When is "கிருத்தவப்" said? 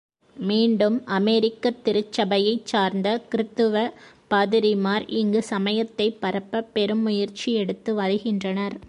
3.31-3.95